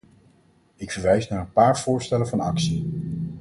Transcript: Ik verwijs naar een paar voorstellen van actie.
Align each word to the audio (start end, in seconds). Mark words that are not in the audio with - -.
Ik 0.75 0.91
verwijs 0.91 1.27
naar 1.27 1.39
een 1.39 1.51
paar 1.51 1.79
voorstellen 1.79 2.27
van 2.27 2.39
actie. 2.39 2.87